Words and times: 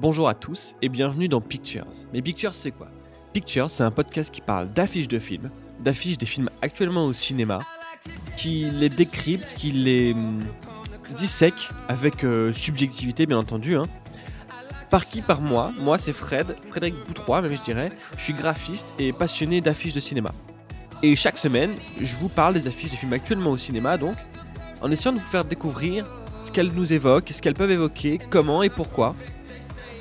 Bonjour 0.00 0.30
à 0.30 0.34
tous 0.34 0.76
et 0.80 0.88
bienvenue 0.88 1.28
dans 1.28 1.42
Pictures. 1.42 1.84
Mais 2.14 2.22
Pictures, 2.22 2.54
c'est 2.54 2.70
quoi? 2.70 2.88
Pictures, 3.34 3.70
c'est 3.70 3.82
un 3.82 3.90
podcast 3.90 4.32
qui 4.32 4.40
parle 4.40 4.72
d'affiches 4.72 5.08
de 5.08 5.18
films, 5.18 5.50
d'affiches 5.78 6.16
des 6.16 6.24
films 6.24 6.48
actuellement 6.62 7.04
au 7.04 7.12
cinéma, 7.12 7.58
qui 8.38 8.70
les 8.70 8.88
décrypte, 8.88 9.52
qui 9.52 9.72
les 9.72 10.14
hum, 10.14 10.38
dissèque 11.18 11.68
avec 11.86 12.24
euh, 12.24 12.50
subjectivité, 12.50 13.26
bien 13.26 13.36
entendu. 13.36 13.76
hein. 13.76 13.82
Par 14.88 15.04
qui? 15.04 15.20
Par 15.20 15.42
moi. 15.42 15.70
Moi, 15.78 15.98
c'est 15.98 16.14
Fred, 16.14 16.56
Frédéric 16.70 16.94
Boutrois, 17.06 17.42
même 17.42 17.54
je 17.54 17.60
dirais. 17.60 17.92
Je 18.16 18.22
suis 18.22 18.32
graphiste 18.32 18.94
et 18.98 19.12
passionné 19.12 19.60
d'affiches 19.60 19.92
de 19.92 20.00
cinéma. 20.00 20.30
Et 21.02 21.14
chaque 21.14 21.36
semaine, 21.36 21.72
je 22.00 22.16
vous 22.16 22.30
parle 22.30 22.54
des 22.54 22.66
affiches 22.68 22.90
des 22.92 22.96
films 22.96 23.12
actuellement 23.12 23.50
au 23.50 23.58
cinéma, 23.58 23.98
donc, 23.98 24.16
en 24.80 24.90
essayant 24.90 25.12
de 25.12 25.18
vous 25.18 25.26
faire 25.26 25.44
découvrir 25.44 26.06
ce 26.40 26.50
qu'elles 26.50 26.72
nous 26.72 26.90
évoquent, 26.90 27.28
ce 27.30 27.42
qu'elles 27.42 27.52
peuvent 27.52 27.70
évoquer, 27.70 28.18
comment 28.30 28.62
et 28.62 28.70
pourquoi, 28.70 29.14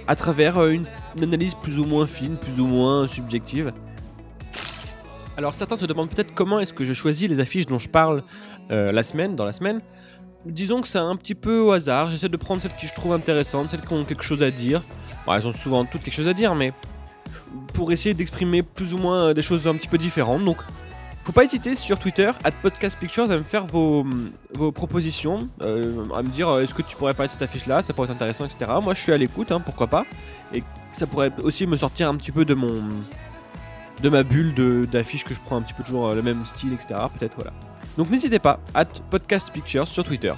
à 0.09 0.15
travers 0.15 0.57
euh, 0.57 0.71
une, 0.71 0.87
analyse 1.21 1.53
plus 1.53 1.77
ou 1.77 1.85
moins 1.85 2.07
fine, 2.07 2.35
plus 2.35 2.59
ou 2.59 2.65
moins 2.65 3.07
subjective. 3.07 3.71
Alors 5.37 5.53
certains 5.53 5.77
se 5.77 5.85
demandent 5.85 6.09
peut-être 6.09 6.33
comment 6.33 6.59
est-ce 6.59 6.73
que 6.73 6.83
je 6.83 6.93
choisis 6.93 7.29
les 7.29 7.39
affiches 7.39 7.67
dont 7.67 7.77
je 7.77 7.87
parle 7.87 8.23
euh, 8.71 8.91
la 8.91 9.03
semaine, 9.03 9.35
dans 9.35 9.45
la 9.45 9.53
semaine. 9.53 9.81
Disons 10.45 10.81
que 10.81 10.87
c'est 10.87 10.97
un 10.97 11.15
petit 11.15 11.35
peu 11.35 11.59
au 11.59 11.71
hasard, 11.71 12.09
j'essaie 12.09 12.27
de 12.27 12.37
prendre 12.37 12.59
celles 12.59 12.71
que 12.71 12.87
je 12.87 12.93
trouve 12.93 13.13
intéressantes, 13.13 13.69
celles 13.69 13.81
qui 13.81 13.93
ont 13.93 14.03
quelque 14.03 14.23
chose 14.23 14.41
à 14.41 14.49
dire. 14.49 14.81
Bon, 15.27 15.33
elles 15.35 15.45
ont 15.45 15.53
souvent 15.53 15.85
toutes 15.85 16.01
quelque 16.01 16.15
chose 16.15 16.27
à 16.27 16.33
dire, 16.33 16.55
mais 16.55 16.73
pour 17.75 17.91
essayer 17.91 18.15
d'exprimer 18.15 18.63
plus 18.63 18.95
ou 18.95 18.97
moins 18.97 19.27
euh, 19.27 19.33
des 19.35 19.43
choses 19.43 19.67
un 19.67 19.75
petit 19.75 19.87
peu 19.87 19.99
différentes. 19.99 20.43
Donc 20.43 20.57
faut 21.23 21.31
pas 21.31 21.43
hésiter 21.43 21.75
sur 21.75 21.99
Twitter, 21.99 22.31
at 22.43 22.51
Podcast 22.51 22.97
Pictures, 22.97 23.29
à 23.29 23.37
me 23.37 23.43
faire 23.43 23.65
vos, 23.65 24.05
vos 24.53 24.71
propositions, 24.71 25.47
euh, 25.61 26.05
à 26.15 26.23
me 26.23 26.29
dire 26.29 26.49
euh, 26.49 26.61
est-ce 26.61 26.73
que 26.73 26.81
tu 26.81 26.95
pourrais 26.95 27.13
parler 27.13 27.27
de 27.27 27.33
cette 27.33 27.41
affiche-là, 27.41 27.81
ça 27.81 27.93
pourrait 27.93 28.07
être 28.07 28.15
intéressant, 28.15 28.45
etc. 28.45 28.71
Moi 28.81 28.93
je 28.93 29.01
suis 29.01 29.11
à 29.11 29.17
l'écoute, 29.17 29.51
hein, 29.51 29.59
pourquoi 29.59 29.87
pas. 29.87 30.05
Et 30.53 30.63
ça 30.93 31.07
pourrait 31.07 31.31
aussi 31.43 31.67
me 31.67 31.77
sortir 31.77 32.09
un 32.09 32.15
petit 32.15 32.31
peu 32.31 32.45
de 32.45 32.53
mon 32.53 32.89
de 34.01 34.09
ma 34.09 34.23
bulle 34.23 34.53
d'affiches 34.89 35.25
que 35.25 35.33
je 35.33 35.39
prends 35.41 35.57
un 35.57 35.61
petit 35.61 35.73
peu 35.73 35.83
toujours 35.83 36.07
euh, 36.07 36.15
le 36.15 36.21
même 36.21 36.45
style, 36.45 36.73
etc. 36.73 36.99
Peut-être, 37.17 37.35
voilà. 37.35 37.51
Donc 37.97 38.09
n'hésitez 38.09 38.39
pas, 38.39 38.59
at 38.73 38.85
Podcast 39.09 39.51
Pictures 39.51 39.87
sur 39.87 40.03
Twitter. 40.03 40.33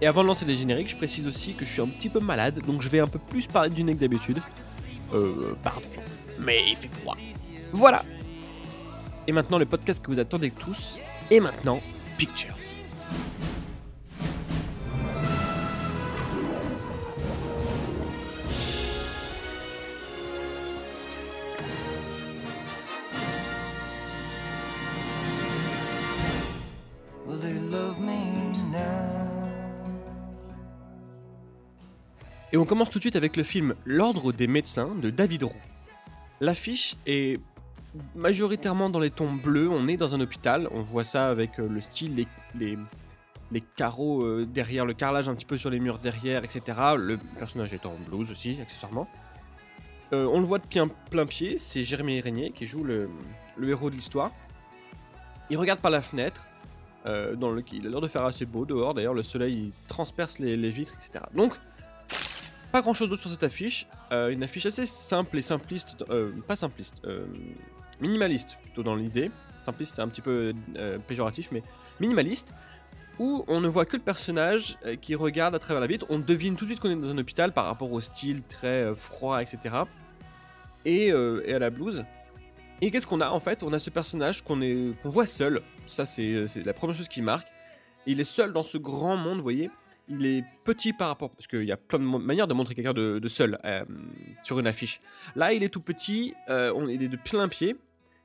Et 0.00 0.06
avant 0.06 0.22
de 0.22 0.26
lancer 0.26 0.44
les 0.44 0.56
génériques, 0.56 0.90
je 0.90 0.96
précise 0.96 1.26
aussi 1.26 1.54
que 1.54 1.64
je 1.64 1.70
suis 1.70 1.80
un 1.80 1.86
petit 1.86 2.08
peu 2.08 2.18
malade, 2.18 2.60
donc 2.66 2.82
je 2.82 2.88
vais 2.88 2.98
un 2.98 3.06
peu 3.06 3.20
plus 3.20 3.46
parler 3.46 3.70
du 3.70 3.84
nez 3.84 3.94
que 3.94 4.00
d'habitude. 4.00 4.40
Euh, 5.14 5.54
pardon. 5.62 5.82
Mais 6.40 6.58
il 6.68 6.76
fait 6.76 6.88
froid. 6.88 7.16
Voilà 7.72 8.02
et 9.26 9.32
maintenant 9.32 9.58
le 9.58 9.66
podcast 9.66 10.02
que 10.02 10.10
vous 10.10 10.18
attendez 10.18 10.50
tous. 10.50 10.98
Et 11.30 11.40
maintenant, 11.40 11.80
Pictures. 12.16 12.54
Et 32.54 32.56
on 32.56 32.64
commence 32.64 32.88
tout 32.88 33.00
de 33.00 33.02
suite 33.02 33.16
avec 33.16 33.36
le 33.36 33.42
film 33.42 33.74
L'Ordre 33.84 34.30
des 34.32 34.46
médecins 34.46 34.94
de 34.94 35.10
David 35.10 35.42
Roux. 35.42 35.60
L'affiche 36.40 36.94
est 37.04 37.40
majoritairement 38.14 38.90
dans 38.90 38.98
les 38.98 39.10
tons 39.10 39.32
bleus, 39.32 39.68
on 39.70 39.88
est 39.88 39.96
dans 39.96 40.14
un 40.14 40.20
hôpital, 40.20 40.68
on 40.72 40.80
voit 40.80 41.04
ça 41.04 41.28
avec 41.28 41.58
euh, 41.58 41.68
le 41.68 41.80
style, 41.80 42.16
les, 42.16 42.26
les, 42.58 42.78
les 43.52 43.60
carreaux 43.60 44.24
euh, 44.24 44.46
derrière, 44.46 44.84
le 44.86 44.94
carrelage 44.94 45.28
un 45.28 45.34
petit 45.34 45.44
peu 45.44 45.56
sur 45.56 45.70
les 45.70 45.80
murs 45.80 45.98
derrière, 45.98 46.44
etc. 46.44 46.62
Le 46.96 47.18
personnage 47.38 47.72
est 47.72 47.86
en 47.86 47.94
blouse 48.06 48.30
aussi, 48.30 48.58
accessoirement. 48.60 49.08
Euh, 50.12 50.26
on 50.26 50.40
le 50.40 50.46
voit 50.46 50.58
de 50.58 50.66
plein, 50.66 50.88
plein 51.10 51.26
pied, 51.26 51.56
c'est 51.56 51.84
Jérémy 51.84 52.20
Régnier 52.20 52.50
qui 52.50 52.66
joue 52.66 52.84
le, 52.84 53.08
le 53.56 53.68
héros 53.68 53.90
de 53.90 53.94
l'histoire. 53.94 54.30
Il 55.50 55.56
regarde 55.56 55.80
par 55.80 55.90
la 55.90 56.00
fenêtre, 56.00 56.44
dans 57.04 57.50
le, 57.50 57.62
il 57.70 57.86
a 57.86 57.90
l'air 57.90 58.00
de 58.00 58.08
faire 58.08 58.24
assez 58.24 58.46
beau 58.46 58.64
dehors, 58.64 58.94
d'ailleurs 58.94 59.12
le 59.12 59.22
soleil 59.22 59.54
il 59.54 59.72
transperce 59.88 60.38
les, 60.38 60.56
les 60.56 60.70
vitres, 60.70 60.94
etc. 60.94 61.22
Donc, 61.34 61.52
pas 62.72 62.80
grand 62.80 62.94
chose 62.94 63.10
d'autre 63.10 63.20
sur 63.20 63.30
cette 63.30 63.42
affiche. 63.42 63.86
Une 64.10 64.42
affiche 64.42 64.64
assez 64.64 64.86
simple 64.86 65.36
et 65.36 65.42
simpliste. 65.42 66.02
pas 66.46 66.56
simpliste, 66.56 67.02
minimaliste 68.00 68.58
plutôt 68.62 68.82
dans 68.82 68.94
l'idée. 68.94 69.30
Simpliste, 69.64 69.94
c'est 69.94 70.02
un 70.02 70.08
petit 70.08 70.20
peu 70.20 70.52
euh, 70.76 70.98
péjoratif, 70.98 71.48
mais 71.52 71.62
minimaliste. 72.00 72.54
Où 73.18 73.44
on 73.46 73.60
ne 73.60 73.68
voit 73.68 73.84
que 73.84 73.96
le 73.96 74.02
personnage 74.02 74.76
euh, 74.84 74.96
qui 74.96 75.14
regarde 75.14 75.54
à 75.54 75.58
travers 75.58 75.80
la 75.80 75.86
vitre. 75.86 76.06
On 76.08 76.18
devine 76.18 76.56
tout 76.56 76.64
de 76.64 76.70
suite 76.70 76.80
qu'on 76.80 76.90
est 76.90 76.96
dans 76.96 77.10
un 77.10 77.18
hôpital 77.18 77.52
par 77.52 77.66
rapport 77.66 77.92
au 77.92 78.00
style 78.00 78.42
très 78.42 78.82
euh, 78.82 78.94
froid, 78.96 79.40
etc. 79.40 79.76
Et, 80.84 81.06
et 81.06 81.54
à 81.54 81.58
la 81.58 81.70
blouse. 81.70 82.04
Et 82.82 82.90
qu'est-ce 82.90 83.06
qu'on 83.06 83.22
a 83.22 83.30
en 83.30 83.40
fait? 83.40 83.62
On 83.62 83.72
a 83.72 83.78
ce 83.78 83.88
personnage 83.88 84.42
qu'on 84.42 84.60
voit 85.04 85.26
seul. 85.26 85.62
Ça, 85.86 86.04
c'est 86.04 86.46
la 86.62 86.74
première 86.74 86.94
chose 86.94 87.08
qui 87.08 87.22
marque. 87.22 87.48
Il 88.04 88.20
est 88.20 88.24
seul 88.24 88.52
dans 88.52 88.62
ce 88.62 88.76
grand 88.76 89.16
monde, 89.16 89.38
vous 89.38 89.42
voyez 89.42 89.70
il 90.08 90.26
est 90.26 90.44
petit 90.64 90.92
par 90.92 91.08
rapport 91.08 91.30
parce 91.30 91.46
qu'il 91.46 91.64
y 91.64 91.72
a 91.72 91.76
plein 91.76 91.98
de 91.98 92.04
manières 92.04 92.46
de 92.46 92.54
montrer 92.54 92.74
quelqu'un 92.74 92.92
de, 92.92 93.18
de 93.18 93.28
seul 93.28 93.58
euh, 93.64 93.84
sur 94.42 94.58
une 94.58 94.66
affiche. 94.66 95.00
Là, 95.34 95.52
il 95.52 95.62
est 95.62 95.68
tout 95.68 95.80
petit, 95.80 96.34
euh, 96.48 96.72
on, 96.74 96.88
il 96.88 97.02
est 97.02 97.08
de 97.08 97.16
plein 97.16 97.48
pied, 97.48 97.76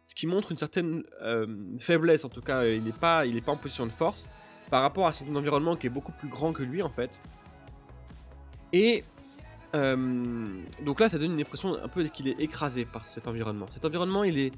ce 0.07 0.15
qui 0.15 0.27
montre 0.27 0.51
une 0.51 0.57
certaine 0.57 1.03
euh, 1.21 1.47
faiblesse. 1.79 2.25
En 2.25 2.29
tout 2.29 2.41
cas, 2.41 2.65
il 2.65 2.83
n'est 2.83 2.91
pas, 2.91 3.23
pas 3.45 3.51
en 3.51 3.57
position 3.57 3.85
de 3.85 3.91
force 3.91 4.27
par 4.69 4.81
rapport 4.81 5.07
à 5.07 5.13
son 5.13 5.35
environnement 5.35 5.75
qui 5.75 5.87
est 5.87 5.91
beaucoup 5.91 6.11
plus 6.11 6.27
grand 6.27 6.53
que 6.53 6.63
lui 6.63 6.81
en 6.81 6.89
fait. 6.89 7.19
Et 8.73 9.03
donc 9.71 10.99
là, 10.99 11.09
ça 11.09 11.19
donne 11.19 11.33
une 11.33 11.41
impression 11.41 11.77
un 11.81 11.87
peu 11.87 12.03
qu'il 12.05 12.27
est 12.27 12.39
écrasé 12.39 12.85
par 12.85 13.05
cet 13.05 13.27
environnement. 13.27 13.67
Cet 13.71 13.85
environnement, 13.85 14.23
il 14.23 14.39
est, 14.39 14.53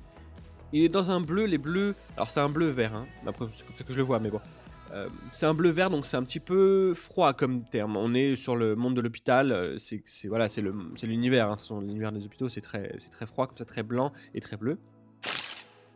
il 0.71 0.85
est 0.85 0.89
dans 0.89 1.11
un 1.11 1.19
bleu. 1.19 1.45
Les 1.45 1.57
bleus, 1.57 1.95
alors 2.15 2.29
c'est 2.29 2.39
un 2.39 2.47
bleu 2.47 2.69
vert, 2.69 2.95
hein, 2.95 3.05
après 3.27 3.45
c'est 3.51 3.65
comme 3.65 3.75
ça 3.75 3.83
que 3.83 3.91
je 3.91 3.97
le 3.97 4.03
vois, 4.03 4.19
mais 4.19 4.29
bon. 4.29 4.39
Euh, 4.93 5.07
c'est 5.29 5.45
un 5.45 5.53
bleu 5.53 5.69
vert 5.69 5.89
donc 5.89 6.05
c'est 6.05 6.17
un 6.17 6.23
petit 6.23 6.39
peu 6.39 6.93
froid 6.93 7.33
comme 7.33 7.63
terme. 7.63 7.95
On 7.95 8.13
est 8.13 8.35
sur 8.35 8.55
le 8.55 8.75
monde 8.75 8.95
de 8.95 9.01
l'hôpital, 9.01 9.51
euh, 9.51 9.77
c'est 9.77 10.27
voilà, 10.27 10.49
c'est 10.49 10.61
l'univers. 11.03 11.49
hein. 11.49 11.57
L'univers 11.81 12.11
des 12.11 12.25
hôpitaux 12.25 12.49
c'est 12.49 12.61
très 12.61 12.89
très 13.11 13.25
froid 13.25 13.47
comme 13.47 13.57
ça, 13.57 13.65
très 13.65 13.83
blanc 13.83 14.11
et 14.33 14.41
très 14.41 14.57
bleu. 14.57 14.77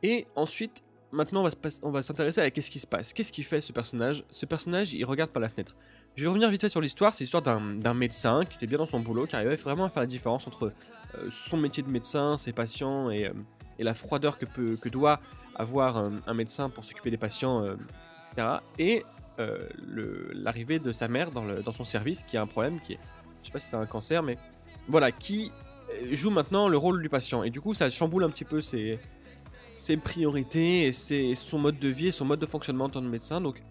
Et 0.01 0.25
ensuite, 0.35 0.84
maintenant 1.11 1.45
on 1.84 1.91
va 1.91 2.01
s'intéresser 2.01 2.41
à 2.41 2.50
qu'est-ce 2.51 2.72
qui 2.72 2.79
se 2.79 2.88
passe. 2.88 3.11
Qu'est-ce 3.11 3.34
qui 3.34 3.44
fait 3.44 3.59
ce 3.59 3.73
personnage? 3.73 4.23
Ce 4.29 4.45
personnage, 4.45 4.94
il 4.94 5.03
regarde 5.03 5.31
par 5.31 5.41
la 5.41 5.50
fenêtre. 5.50 5.75
Je 6.16 6.23
vais 6.23 6.29
revenir 6.29 6.50
vite 6.50 6.61
fait 6.61 6.69
sur 6.69 6.79
l'histoire. 6.79 7.13
C'est 7.13 7.25
l'histoire 7.25 7.44
d'un 7.44 7.94
médecin 7.94 8.45
qui 8.45 8.55
était 8.55 8.67
bien 8.67 8.78
dans 8.78 8.85
son 8.85 9.01
boulot, 9.01 9.25
qui 9.28 9.35
arrivait 9.35 9.57
vraiment 9.57 9.85
à 9.85 9.89
faire 9.89 10.03
la 10.03 10.07
différence 10.07 10.47
entre 10.47 10.72
euh, 11.16 11.29
son 11.29 11.57
métier 11.57 11.84
de 11.84 11.89
médecin, 11.89 12.38
ses 12.38 12.53
patients 12.53 13.09
et, 13.09 13.29
la 13.78 13.94
froideur 13.94 14.38
que 14.38 14.45
peut 14.45 14.78
que 14.78 14.88
doit 14.88 15.19
avoir 15.53 15.97
un 15.97 16.34
médecin 16.34 16.69
pour 16.69 16.85
s'occuper 16.85 17.11
des 17.11 17.17
patients. 17.17 17.75
Et 18.79 19.03
euh, 19.40 19.68
l'arrivée 20.34 20.79
de 20.79 20.91
sa 20.91 21.07
mère 21.07 21.31
dans, 21.31 21.73
son 21.73 21.84
service 21.84 22.23
qui 22.23 22.38
a 22.38 22.41
un 22.41 22.47
problème 22.47 22.79
qui 22.79 22.94
est, 22.94 23.00
je 23.41 23.47
sais 23.47 23.51
pas 23.51 23.59
si 23.59 23.68
c'est 23.68 23.75
un 23.75 23.85
cancer, 23.85 24.23
mais 24.23 24.38
voilà, 24.88 25.12
qui 25.12 25.51
euh, 25.91 26.16
joue 26.16 26.29
maintenant 26.29 26.68
le 26.68 26.78
rôle 26.78 27.01
du 27.01 27.09
patient. 27.09 27.44
Et 27.44 27.50
du 27.50 27.62
coup, 27.62 27.73
ça 27.73 27.90
chamboule 27.90 28.23
un 28.23 28.29
petit 28.29 28.46
peu 28.46 28.62
ses, 28.62 29.00
priorités 30.03 30.88
et 30.88 31.35
son 31.35 31.59
mode 31.59 31.79
de 31.79 31.90
vie 31.90 32.07
et 32.07 32.12
son 32.12 32.25
mode 32.25 32.40
de 32.40 32.46
fonctionnement 32.46 32.85
en 32.85 32.90
tant 32.90 33.01
que 33.01 33.07
médecin. 33.07 33.41
Donc, 33.41 33.62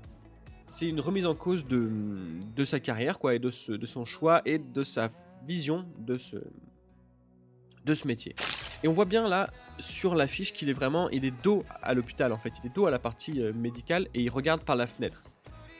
c'est 0.68 0.88
une 0.88 1.00
remise 1.00 1.26
en 1.26 1.34
cause 1.34 1.66
de, 1.66 2.64
sa 2.64 2.80
carrière, 2.80 3.18
et 3.30 3.38
de, 3.38 3.50
son 3.50 4.04
choix 4.04 4.42
et 4.44 4.58
de 4.58 4.82
sa 4.82 5.10
vision 5.46 5.86
de 5.98 6.16
ce 6.16 8.06
métier. 8.06 8.34
Et 8.84 8.88
on 8.88 8.92
voit 8.92 9.06
bien 9.06 9.26
là 9.28 9.48
sur 9.78 10.14
l'affiche 10.14 10.52
qu'il 10.52 10.68
est 10.68 10.74
vraiment, 10.74 11.08
il 11.08 11.24
est 11.24 11.34
dos 11.42 11.64
à 11.82 11.94
l'hôpital 11.94 12.32
en 12.32 12.36
fait, 12.36 12.52
il 12.62 12.66
est 12.66 12.74
dos 12.74 12.86
à 12.86 12.90
la 12.90 12.98
partie 12.98 13.40
euh, 13.40 13.54
médicale 13.54 14.08
et 14.12 14.20
il 14.20 14.28
regarde 14.28 14.62
par 14.62 14.76
la 14.76 14.86
fenêtre. 14.86 15.22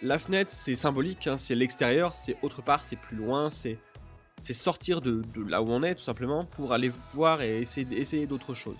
La 0.01 0.19
fenêtre 0.19 0.51
c'est 0.51 0.75
symbolique, 0.75 1.27
hein, 1.27 1.37
c'est 1.37 1.55
l'extérieur, 1.55 2.15
c'est 2.15 2.39
autre 2.41 2.63
part, 2.63 2.83
c'est 2.83 2.97
plus 2.97 3.19
loin, 3.19 3.51
c'est 3.51 3.79
sortir 4.43 5.03
de, 5.03 5.23
là 5.47 5.61
où 5.61 5.71
on 5.71 5.83
est 5.83 5.95
tout 5.97 6.03
simplement 6.03 6.47
pour 6.47 6.73
aller 6.73 6.91
voir 7.13 7.43
et 7.43 7.61
essayer, 7.61 8.27
d'autres 8.27 8.55
choses. 8.55 8.79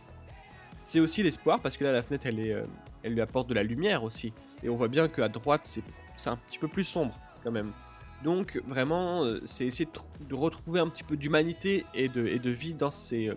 C'est 0.85 1.01
aussi 1.01 1.23
l'espoir 1.23 1.61
parce 1.61 1.77
que 1.77 1.85
là 1.85 1.93
la 1.93 2.03
fenêtre 2.03 2.27
euh, 2.33 2.65
elle 3.03 3.13
lui 3.13 3.21
apporte 3.21 3.47
de 3.47 3.55
la 3.55 3.63
lumière 3.63 4.05
aussi. 4.05 4.33
Et 4.63 4.71
on 4.71 4.75
voit 4.75 4.89
bien 4.89 5.07
qu'à 5.07 5.29
droite 5.29 5.63
c'est 5.65 5.83
c'est 6.17 6.31
un 6.31 6.37
petit 6.37 6.59
peu 6.59 6.69
plus 6.69 6.85
sombre 6.85 7.21
quand 7.43 7.53
même. 7.53 7.73
Donc 8.23 8.59
vraiment 8.67 9.23
euh, 9.23 9.43
c'est 9.45 9.67
essayer 9.67 9.85
de, 9.85 10.25
de 10.27 10.35
retrouver 10.35 10.81
un 10.81 10.89
petit 10.89 11.05
peu 11.05 11.19
d'humanité 11.19 11.85
et 11.93 12.09
de, 12.09 12.51
vie 12.51 12.73
dans 12.73 12.91
ces, 12.91 13.31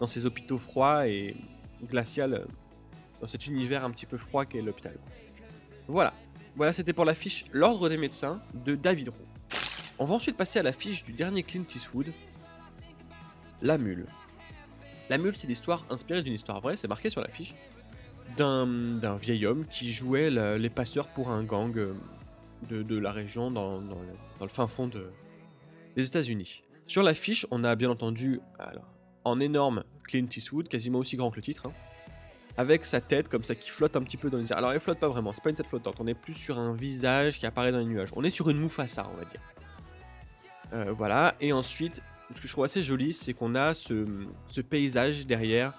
dans 0.00 0.06
ces 0.06 0.26
hôpitaux 0.26 0.58
froids 0.58 1.08
et 1.08 1.36
glacial, 1.84 2.34
euh, 2.34 2.44
dans 3.20 3.26
cet 3.26 3.46
univers 3.46 3.84
un 3.84 3.90
petit 3.90 4.06
peu 4.06 4.18
froid 4.18 4.44
qu'est 4.44 4.62
l'hôpital. 4.62 4.96
Voilà, 5.88 6.12
voilà 6.54 6.72
c'était 6.72 6.92
pour 6.92 7.04
l'affiche 7.04 7.44
L'Ordre 7.52 7.88
des 7.88 7.96
médecins 7.96 8.40
de 8.54 8.74
David 8.74 9.10
Roux. 9.10 9.26
On 9.98 10.04
va 10.04 10.14
ensuite 10.14 10.36
passer 10.36 10.58
à 10.58 10.62
l'affiche 10.62 11.02
du 11.02 11.12
dernier 11.12 11.42
Clint 11.42 11.64
Eastwood, 11.74 12.12
La 13.62 13.78
Mule. 13.78 14.06
La 15.08 15.18
Mule, 15.18 15.36
c'est 15.36 15.46
l'histoire 15.46 15.86
inspirée 15.88 16.22
d'une 16.22 16.34
histoire 16.34 16.60
vraie, 16.60 16.76
c'est 16.76 16.88
marqué 16.88 17.08
sur 17.08 17.20
l'affiche, 17.20 17.54
d'un 18.36 19.16
vieil 19.16 19.46
homme 19.46 19.64
qui 19.70 19.92
jouait 19.92 20.30
les 20.58 20.70
passeurs 20.70 21.06
pour 21.08 21.30
un 21.30 21.44
gang 21.44 21.74
euh, 21.78 21.94
de, 22.68 22.98
la 22.98 23.12
région 23.12 23.50
dans, 23.50 23.80
le, 24.40 24.48
fin 24.48 24.66
fond 24.66 24.88
de, 24.88 25.10
des 25.94 26.06
États-Unis. 26.06 26.62
Sur 26.86 27.02
l'affiche, 27.02 27.46
on 27.50 27.64
a 27.64 27.74
bien 27.76 27.90
entendu, 27.90 28.40
en 29.26 29.40
énorme, 29.40 29.82
Clint 30.04 30.28
Eastwood, 30.34 30.68
quasiment 30.68 31.00
aussi 31.00 31.16
grand 31.16 31.30
que 31.30 31.36
le 31.36 31.42
titre, 31.42 31.66
hein, 31.66 31.72
avec 32.56 32.86
sa 32.86 33.00
tête 33.00 33.28
comme 33.28 33.42
ça 33.42 33.56
qui 33.56 33.70
flotte 33.70 33.96
un 33.96 34.02
petit 34.02 34.16
peu 34.16 34.30
dans 34.30 34.38
les 34.38 34.52
airs. 34.52 34.58
Alors 34.58 34.72
elle 34.72 34.80
flotte 34.80 35.00
pas 35.00 35.08
vraiment, 35.08 35.32
c'est 35.32 35.42
pas 35.42 35.50
une 35.50 35.56
tête 35.56 35.66
flottante, 35.66 35.96
on 35.98 36.06
est 36.06 36.14
plus 36.14 36.32
sur 36.32 36.58
un 36.58 36.72
visage 36.72 37.40
qui 37.40 37.44
apparaît 37.44 37.72
dans 37.72 37.80
les 37.80 37.84
nuages. 37.84 38.10
On 38.14 38.22
est 38.22 38.30
sur 38.30 38.48
une 38.48 38.60
Mufasa, 38.60 39.04
on 39.12 39.16
va 39.16 39.24
dire. 39.24 39.40
Euh, 40.72 40.92
voilà, 40.92 41.34
et 41.40 41.52
ensuite, 41.52 42.02
ce 42.34 42.40
que 42.40 42.46
je 42.46 42.52
trouve 42.52 42.64
assez 42.64 42.84
joli, 42.84 43.12
c'est 43.12 43.34
qu'on 43.34 43.56
a 43.56 43.74
ce, 43.74 44.06
paysage 44.68 45.26
derrière, 45.26 45.72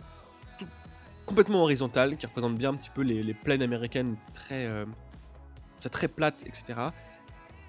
complètement 1.25 1.63
horizontal, 1.63 2.17
qui 2.17 2.25
représente 2.25 2.55
bien 2.55 2.71
un 2.71 2.75
petit 2.75 2.91
peu 2.93 3.01
les, 3.01 3.33
plaines 3.33 3.61
américaines 3.61 4.17
très, 4.33 4.65
euh, 4.65 4.85
très 5.89 6.09
plates, 6.09 6.43
etc. 6.45 6.89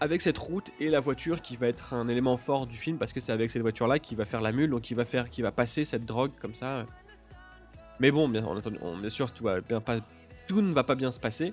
Avec 0.00 0.22
cette 0.22 0.38
route 0.38 0.70
et 0.78 0.90
la 0.90 1.00
voiture 1.00 1.42
qui 1.42 1.56
va 1.56 1.66
être 1.66 1.92
un 1.92 2.06
élément 2.06 2.36
fort 2.36 2.68
du 2.68 2.76
film 2.76 2.98
parce 2.98 3.12
que 3.12 3.18
c'est 3.18 3.32
avec 3.32 3.50
cette 3.50 3.62
voiture-là 3.62 3.98
qu'il 3.98 4.16
va 4.16 4.24
faire 4.24 4.40
la 4.40 4.52
mule, 4.52 4.70
donc 4.70 4.82
qui 4.82 4.94
va 4.94 5.04
faire, 5.04 5.26
va 5.38 5.52
passer 5.52 5.84
cette 5.84 6.04
drogue 6.04 6.30
comme 6.40 6.54
ça. 6.54 6.86
Mais 7.98 8.12
bon, 8.12 8.28
bien, 8.28 8.42
sûr, 9.08 9.32
tout, 9.32 9.44
ne 9.48 10.72
va 10.72 10.84
pas 10.84 10.94
bien 10.94 11.10
se 11.10 11.18
passer. 11.18 11.52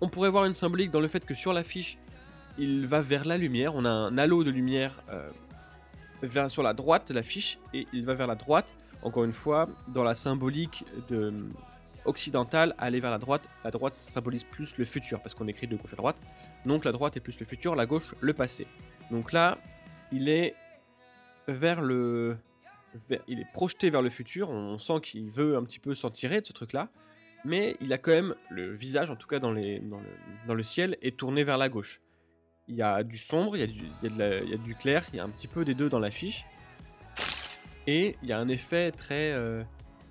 On 0.00 0.08
pourrait 0.08 0.30
voir 0.30 0.46
une 0.46 0.54
symbolique 0.54 0.90
dans 0.90 1.00
le 1.00 1.08
fait 1.08 1.24
que 1.26 1.34
sur 1.34 1.52
l'affiche, 1.52 1.98
il 2.58 2.86
va 2.86 3.02
vers 3.02 3.26
la 3.26 3.36
lumière. 3.36 3.74
On 3.74 3.84
a 3.84 3.90
un 3.90 4.16
halo 4.16 4.42
de 4.42 4.50
lumière 4.50 5.02
euh, 5.10 6.48
sur 6.48 6.62
la 6.62 6.72
droite 6.72 7.08
de 7.08 7.14
l'affiche 7.14 7.58
et 7.74 7.86
il 7.92 8.06
va 8.06 8.14
vers 8.14 8.26
la 8.26 8.34
droite. 8.34 8.74
Encore 9.02 9.24
une 9.24 9.34
fois, 9.34 9.68
dans 9.88 10.04
la 10.04 10.14
symbolique 10.14 10.86
de, 11.10 11.34
occidentale, 12.04 12.74
aller 12.78 13.00
vers 13.00 13.10
la 13.10 13.18
droite. 13.18 13.48
La 13.64 13.70
droite 13.70 13.94
symbolise 13.94 14.44
plus 14.44 14.76
le 14.78 14.84
futur 14.84 15.20
parce 15.20 15.34
qu'on 15.34 15.48
écrit 15.48 15.66
de 15.66 15.76
gauche 15.76 15.92
à 15.92 15.96
droite. 15.96 16.16
Donc 16.66 16.84
la 16.84 16.92
droite 16.92 17.16
est 17.16 17.20
plus 17.20 17.38
le 17.38 17.46
futur, 17.46 17.74
la 17.74 17.86
gauche 17.86 18.14
le 18.20 18.32
passé. 18.32 18.66
Donc 19.10 19.32
là, 19.32 19.58
il 20.12 20.28
est 20.28 20.54
vers 21.46 21.82
le, 21.82 22.36
il 23.28 23.40
est 23.40 23.52
projeté 23.52 23.90
vers 23.90 24.02
le 24.02 24.10
futur. 24.10 24.48
On 24.50 24.78
sent 24.78 25.00
qu'il 25.02 25.30
veut 25.30 25.56
un 25.56 25.64
petit 25.64 25.78
peu 25.78 25.94
s'en 25.94 26.10
tirer 26.10 26.40
de 26.40 26.46
ce 26.46 26.52
truc-là, 26.52 26.88
mais 27.44 27.76
il 27.80 27.92
a 27.92 27.98
quand 27.98 28.12
même 28.12 28.34
le 28.50 28.72
visage, 28.72 29.10
en 29.10 29.16
tout 29.16 29.28
cas 29.28 29.38
dans, 29.38 29.52
le, 29.52 30.62
ciel, 30.62 30.96
est 31.02 31.16
tourné 31.16 31.44
vers 31.44 31.58
la 31.58 31.68
gauche. 31.68 32.00
Il 32.68 32.76
y 32.76 32.82
a 32.82 33.02
du 33.02 33.18
sombre, 33.18 33.56
il 33.56 33.60
y 33.60 34.52
a 34.54 34.56
du, 34.56 34.74
clair, 34.74 35.04
il 35.12 35.16
y 35.16 35.20
a 35.20 35.24
un 35.24 35.28
petit 35.28 35.48
peu 35.48 35.64
des 35.64 35.74
deux 35.74 35.90
dans 35.90 35.98
l'affiche. 35.98 36.44
Et 37.86 38.16
il 38.22 38.28
y 38.28 38.32
a 38.32 38.38
un 38.38 38.48
effet 38.48 38.90
très. 38.92 39.32
euh, 39.32 39.62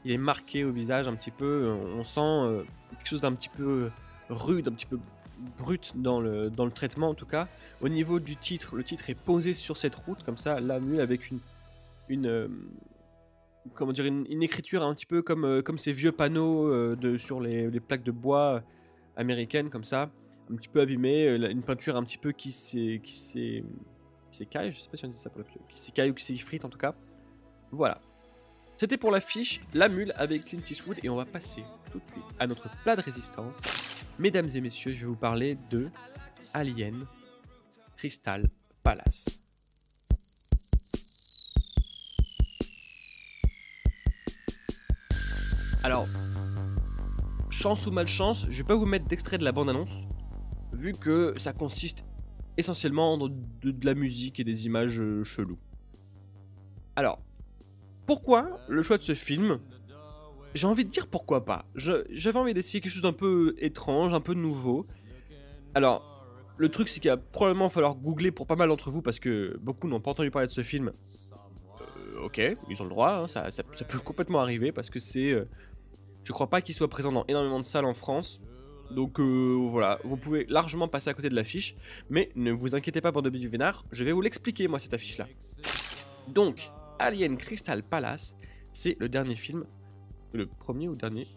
il 0.05 0.11
est 0.11 0.17
marqué 0.17 0.63
au 0.63 0.71
visage 0.71 1.07
un 1.07 1.15
petit 1.15 1.31
peu. 1.31 1.75
On 1.81 2.00
on 2.00 2.03
sent 2.03 2.19
euh, 2.19 2.63
quelque 2.91 3.07
chose 3.07 3.21
d'un 3.21 3.33
petit 3.33 3.50
peu 3.50 3.89
rude, 4.29 4.67
un 4.67 4.73
petit 4.73 4.85
peu 4.85 5.00
brut 5.57 5.94
dans 5.95 6.19
le, 6.19 6.50
dans 6.50 6.66
le 6.66 6.72
traitement 6.72 7.10
en 7.10 7.13
tout 7.13 7.25
cas. 7.25 7.48
Au 7.81 7.90
niveau 7.90 8.19
du 8.19 8.36
titre, 8.36 8.75
le 8.75 8.84
titre 8.84 9.10
est 9.10 9.16
posé 9.16 9.54
sur 9.54 9.78
cette 9.78 9.95
route, 9.95 10.24
comme 10.24 10.38
ça, 10.38 10.60
la 10.60 10.80
mule 10.80 11.01
avec 11.01 11.30
une. 11.30 11.40
une 12.10 12.28
euh, 12.28 12.48
comment 13.74 13.92
dire, 13.92 14.06
une, 14.06 14.44
écriture 14.44 14.84
un 14.84 14.94
petit 14.94 15.06
peu 15.06 15.22
comme, 15.22 15.45
euh, 15.45 15.62
comme 15.62 15.78
ces 15.78 15.94
vieux 15.94 16.12
panneaux 16.12 16.68
euh, 16.68 16.95
de, 16.95 17.18
sur 17.18 17.40
les, 17.40 17.69
les 17.69 17.80
plaques 17.80 18.04
de 18.04 18.12
bois 18.12 18.62
américaines, 19.16 19.69
comme 19.69 19.84
ça, 19.84 20.10
un 20.51 20.56
petit 20.56 20.68
peu 20.68 20.81
abîmé, 20.81 21.28
euh, 21.28 21.50
une 21.50 21.63
peinture 21.63 21.96
un 21.96 22.04
petit 22.04 22.18
peu 22.18 22.31
qui 22.31 22.51
s'écaille, 22.51 23.63
je 24.72 24.80
sais 24.80 24.89
pas 24.89 24.98
si 24.98 25.06
on 25.06 25.10
dit 25.10 25.18
ça 25.18 25.30
pour 25.30 25.39
le 25.39 25.46
qui 25.46 25.81
s'écaille 25.81 26.10
ou 26.10 26.13
qui 26.13 26.24
s'effrite 26.24 26.66
en 26.66 26.69
tout 26.69 26.78
cas. 26.78 26.96
Voilà. 27.72 28.01
C'était 28.83 28.97
pour 28.97 29.12
l'affiche 29.12 29.62
La 29.74 29.88
Mule 29.88 30.12
avec 30.18 30.44
Clint 30.44 30.59
Eastwood 30.69 30.97
et 31.03 31.09
on 31.09 31.15
va 31.15 31.24
passer 31.24 31.63
tout 31.89 32.00
de 32.00 32.12
suite 32.12 32.25
à 32.38 32.47
notre 32.47 32.69
plat 32.83 32.97
de 32.97 33.01
résistance. 33.01 33.56
Mesdames 34.19 34.50
et 34.53 34.59
messieurs, 34.59 34.91
je 34.91 35.00
vais 35.00 35.06
vous 35.06 35.15
parler 35.15 35.57
de 35.69 35.89
Alien 36.53 37.06
Crystal 37.95 38.50
Palace. 38.83 39.39
Alors, 45.86 46.06
chance 47.50 47.88
ou 47.88 47.91
malchance, 47.91 48.47
je 48.50 48.57
vais 48.57 48.68
pas 48.68 48.75
vous 48.75 48.86
mettre 48.86 49.06
d'extrait 49.06 49.38
de 49.38 49.45
la 49.45 49.53
bande-annonce, 49.53 49.94
vu 50.74 50.91
que 50.91 51.36
ça 51.38 51.53
consiste 51.53 52.03
essentiellement 52.57 53.18
de 53.18 53.86
la 53.86 53.94
musique 53.94 54.41
et 54.41 54.44
des 54.44 54.65
images 54.65 55.00
euh, 55.00 55.24
cheloues. 55.24 55.59
Alors, 56.97 57.21
pourquoi 58.05 58.59
le 58.67 58.83
choix 58.83 58.97
de 58.97 59.03
ce 59.03 59.13
film 59.13 59.59
J'ai 60.53 60.67
envie 60.67 60.85
de 60.85 60.89
dire 60.89 61.07
pourquoi 61.07 61.45
pas. 61.45 61.65
J'avais 61.75 62.39
envie 62.39 62.53
d'essayer 62.53 62.81
quelque 62.81 62.91
chose 62.91 63.01
d'un 63.01 63.13
peu 63.13 63.55
étrange, 63.59 64.13
un 64.13 64.21
peu 64.21 64.33
nouveau. 64.33 64.85
Alors, 65.75 66.13
le 66.57 66.69
truc 66.69 66.89
c'est 66.89 67.00
qu'il 67.00 67.09
va 67.09 67.17
probablement 67.17 67.69
falloir 67.69 67.95
googler 67.95 68.31
pour 68.31 68.45
pas 68.45 68.55
mal 68.55 68.69
d'entre 68.69 68.91
vous 68.91 69.01
parce 69.01 69.19
que 69.19 69.57
beaucoup 69.61 69.88
n'ont 69.88 70.01
pas 70.01 70.11
entendu 70.11 70.31
parler 70.31 70.47
de 70.47 70.51
ce 70.51 70.63
film. 70.63 70.91
Euh, 71.81 72.25
ok, 72.25 72.41
ils 72.69 72.81
ont 72.81 72.85
le 72.85 72.89
droit, 72.89 73.23
hein, 73.23 73.27
ça, 73.27 73.44
peut 73.88 74.00
complètement 74.00 74.39
arriver 74.39 74.71
parce 74.71 74.89
que 74.89 75.00
c'est. 75.00 75.31
euh, 75.31 75.45
je 76.23 76.31
crois 76.31 76.47
pas 76.47 76.61
qu'il 76.61 76.73
soit 76.73 76.88
présent 76.88 77.11
dans 77.11 77.25
énormément 77.27 77.59
de 77.59 77.65
salles 77.65 77.85
en 77.85 77.94
France. 77.94 78.39
Donc 78.91 79.19
euh, 79.19 79.57
voilà, 79.69 80.00
vous 80.03 80.17
pouvez 80.17 80.45
largement 80.50 80.88
passer 80.88 81.09
à 81.09 81.13
côté 81.13 81.29
de 81.29 81.35
l'affiche. 81.35 81.75
Mais 82.09 82.31
ne 82.35 82.51
vous 82.51 82.75
inquiétez 82.75 83.01
pas, 83.01 83.11
bande 83.11 83.27
de 83.27 83.47
Vénard, 83.47 83.85
je 83.91 84.03
vais 84.03 84.11
vous 84.11 84.21
l'expliquer 84.21 84.67
moi 84.67 84.79
cette 84.79 84.94
affiche 84.94 85.17
là. 85.17 85.27
Donc, 86.27 86.71
Alien 87.00 87.38
Crystal 87.38 87.84
Palace, 87.84 88.36
c'est 88.72 88.98
le 89.00 89.10
dernier 89.10 89.36
film, 89.36 89.66
le 90.34 90.48
premier 90.48 90.88
ou 90.88 90.95
dernier, 90.95 91.28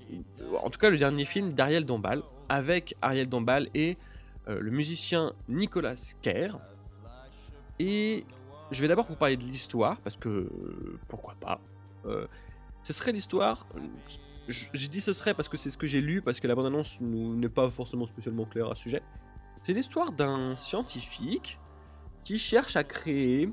en 0.62 0.70
tout 0.70 0.78
cas 0.78 0.90
le 0.90 0.98
dernier 0.98 1.24
film 1.24 1.52
d'Ariel 1.52 1.84
Dombal, 1.84 2.22
avec 2.48 2.94
Ariel 3.02 3.28
Dombal 3.28 3.68
et 3.74 3.96
euh, 4.48 4.60
le 4.60 4.70
musicien 4.70 5.32
Nicolas 5.48 6.14
Kerr. 6.22 6.58
Et 7.78 8.24
je 8.70 8.80
vais 8.80 8.88
d'abord 8.88 9.06
vous 9.06 9.16
parler 9.16 9.36
de 9.36 9.42
l'histoire, 9.42 9.98
parce 9.98 10.16
que 10.16 10.28
euh, 10.28 10.98
pourquoi 11.08 11.34
pas. 11.34 11.60
Euh, 12.06 12.26
ce 12.82 12.92
serait 12.92 13.12
l'histoire. 13.12 13.66
J'ai 14.48 14.88
dit 14.88 15.00
ce 15.00 15.12
serait 15.12 15.34
parce 15.34 15.48
que 15.48 15.56
c'est 15.56 15.70
ce 15.70 15.78
que 15.78 15.88
j'ai 15.88 16.00
lu, 16.00 16.22
parce 16.22 16.38
que 16.38 16.46
la 16.46 16.54
bande-annonce 16.54 17.00
n'est 17.00 17.48
pas 17.48 17.68
forcément 17.68 18.06
spécialement 18.06 18.44
claire 18.44 18.70
à 18.70 18.74
ce 18.76 18.82
sujet. 18.82 19.02
C'est 19.62 19.72
l'histoire 19.72 20.12
d'un 20.12 20.54
scientifique 20.54 21.58
qui 22.22 22.38
cherche 22.38 22.76
à 22.76 22.84
créer 22.84 23.48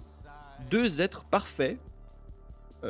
deux 0.69 1.01
êtres 1.01 1.23
parfaits, 1.25 1.79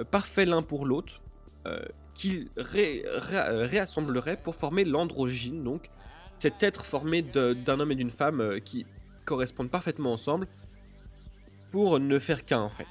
parfaits 0.04 0.48
l'un 0.48 0.64
pour 0.64 0.86
l'autre, 0.86 1.22
euh, 1.68 1.80
qu'il 2.16 2.50
ré- 2.58 3.04
euh, 3.06 3.66
réassemblerait 3.66 4.38
pour 4.38 4.56
former 4.56 4.84
l'androgyne, 4.84 5.64
donc 5.64 5.90
cet 6.40 6.64
être 6.64 6.84
formé 6.86 7.22
d'un 7.22 7.80
homme 7.80 7.92
et 7.92 7.96
d'une 7.96 8.10
femme 8.10 8.42
euh, 8.42 8.60
qui 8.60 8.86
correspondent 9.26 9.70
parfaitement 9.70 10.14
ensemble 10.14 10.48
pour 11.72 12.00
ne 12.00 12.20
faire 12.20 12.46
qu'un 12.46 12.62
en 12.62 12.70
fait. 12.70 12.88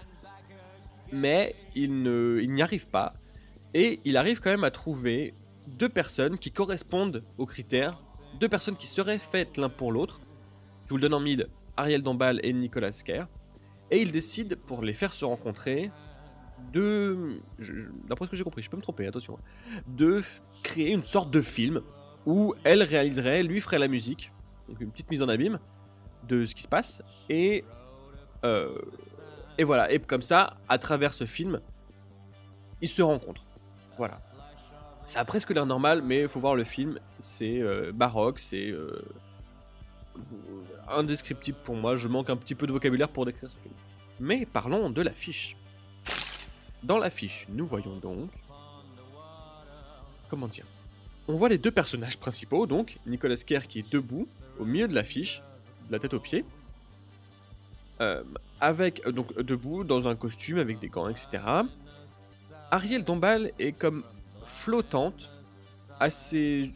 Mais 1.12 1.54
il 1.74 2.02
n'y 2.02 2.62
arrive 2.62 2.88
pas, 2.88 3.14
et 3.74 4.00
il 4.04 4.16
arrive 4.16 4.40
quand 4.40 4.50
même 4.50 4.64
à 4.64 4.70
trouver 4.70 5.34
deux 5.66 5.88
personnes 5.88 6.38
qui 6.38 6.50
correspondent 6.50 7.22
aux 7.38 7.46
critères, 7.46 8.00
deux 8.40 8.48
personnes 8.48 8.76
qui 8.76 8.86
seraient 8.86 9.18
faites 9.18 9.58
l'un 9.58 9.68
pour 9.68 9.92
l'autre. 9.92 10.20
Je 10.86 10.90
vous 10.90 10.96
le 10.96 11.02
donne 11.02 11.14
en 11.14 11.20
mille, 11.20 11.48
Ariel 11.76 12.02
Dombal 12.02 12.40
et 12.42 12.52
Nicolas 12.52 12.92
Kerr. 12.92 13.26
Et 13.90 14.00
il 14.00 14.10
décide, 14.10 14.56
pour 14.56 14.82
les 14.82 14.94
faire 14.94 15.12
se 15.12 15.24
rencontrer, 15.26 15.90
de. 16.72 17.36
D'après 18.08 18.26
ce 18.26 18.30
que 18.30 18.36
j'ai 18.36 18.44
compris, 18.44 18.62
je 18.62 18.70
peux 18.70 18.76
me 18.76 18.82
tromper, 18.82 19.06
attention. 19.06 19.38
hein, 19.38 19.80
De 19.88 20.22
créer 20.62 20.92
une 20.92 21.04
sorte 21.04 21.30
de 21.30 21.40
film 21.40 21.80
où 22.26 22.54
elle 22.64 22.82
réaliserait, 22.82 23.42
lui 23.42 23.60
ferait 23.60 23.78
la 23.78 23.88
musique, 23.88 24.30
donc 24.68 24.80
une 24.80 24.90
petite 24.90 25.10
mise 25.10 25.22
en 25.22 25.28
abîme 25.28 25.58
de 26.28 26.44
ce 26.46 26.54
qui 26.54 26.62
se 26.62 26.68
passe. 26.68 27.02
Et. 27.28 27.64
euh, 28.44 28.78
et 29.58 29.64
voilà, 29.64 29.92
et 29.92 29.98
comme 29.98 30.22
ça, 30.22 30.56
à 30.68 30.78
travers 30.78 31.12
ce 31.12 31.26
film, 31.26 31.60
ils 32.80 32.88
se 32.88 33.02
rencontrent. 33.02 33.44
Voilà. 33.98 34.20
Ça 35.04 35.20
a 35.20 35.24
presque 35.26 35.50
l'air 35.50 35.66
normal, 35.66 36.00
mais 36.02 36.22
il 36.22 36.28
faut 36.28 36.40
voir 36.40 36.54
le 36.54 36.64
film. 36.64 36.98
C'est 37.20 37.60
euh, 37.60 37.92
baroque, 37.92 38.38
c'est. 38.38 38.70
euh, 38.70 39.02
indescriptible 40.88 41.58
pour 41.62 41.76
moi. 41.76 41.96
Je 41.96 42.08
manque 42.08 42.30
un 42.30 42.36
petit 42.36 42.54
peu 42.54 42.66
de 42.66 42.72
vocabulaire 42.72 43.08
pour 43.08 43.26
décrire 43.26 43.50
ce 43.50 43.58
film. 43.58 43.74
Mais 44.20 44.46
parlons 44.46 44.90
de 44.90 45.02
l'affiche. 45.02 45.56
Dans 46.82 46.98
l'affiche, 46.98 47.46
nous 47.48 47.66
voyons 47.66 47.96
donc. 47.96 48.30
Comment 50.28 50.48
dire 50.48 50.66
On 51.28 51.34
voit 51.34 51.48
les 51.48 51.58
deux 51.58 51.70
personnages 51.70 52.18
principaux, 52.18 52.66
donc 52.66 52.98
Nicolas 53.06 53.36
Kerr 53.36 53.68
qui 53.68 53.78
est 53.78 53.92
debout 53.92 54.26
au 54.58 54.64
milieu 54.64 54.88
de 54.88 54.94
l'affiche, 54.94 55.42
de 55.88 55.92
la 55.92 55.98
tête 55.98 56.14
aux 56.14 56.20
pieds, 56.20 56.44
euh, 58.00 58.24
avec 58.60 59.06
euh, 59.06 59.12
donc 59.12 59.38
debout 59.38 59.84
dans 59.84 60.08
un 60.08 60.16
costume 60.16 60.58
avec 60.58 60.80
des 60.80 60.88
gants, 60.88 61.08
etc. 61.08 61.42
Ariel 62.70 63.04
Dombal 63.04 63.52
est 63.58 63.72
comme 63.72 64.02
flottante 64.46 65.30
à 66.00 66.08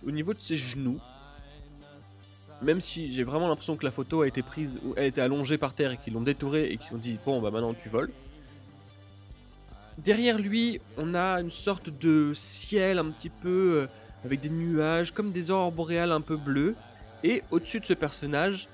au 0.07 0.11
niveau 0.11 0.35
de 0.35 0.39
ses 0.39 0.57
genoux. 0.57 1.01
Même 2.63 2.81
si 2.81 3.13
j'ai 3.13 3.25
vraiment 3.25 3.49
l'impression 3.49 3.77
que 3.77 3.85
la 3.85 3.91
photo 3.91 4.23
a 4.23 4.29
été 4.29 4.43
prise, 4.43 4.79
elle 4.97 5.03
a 5.03 5.07
été 5.07 5.21
allongée 5.21 5.59
par 5.59 5.75
terre 5.75 5.91
et 5.91 5.97
qu'ils 5.97 6.13
l'ont 6.13 6.23
détourée 6.23 6.71
et 6.71 6.77
qu'ils 6.79 6.95
ont 6.95 6.99
dit 6.99 7.19
bon 7.25 7.41
bah 7.41 7.51
maintenant 7.51 7.75
tu 7.75 7.89
voles. 7.89 8.13
Derrière 9.99 10.39
lui, 10.39 10.81
on 10.99 11.15
a 11.15 11.41
une 11.41 11.51
sorte 11.51 11.89
de 11.89 12.33
ciel 12.35 12.99
un 12.99 13.11
petit 13.11 13.31
peu 13.31 13.83
euh, 13.83 13.87
avec 14.25 14.41
des 14.41 14.51
nuages, 14.51 15.13
comme 15.13 15.33
des 15.33 15.51
aurores 15.51 15.73
boréales 15.73 16.13
un 16.13 16.21
peu 16.21 16.37
bleues. 16.37 16.75
Et 17.25 17.43
au-dessus 17.51 17.81
de 17.81 17.87
ce 17.87 17.95
personnage, 17.95 18.69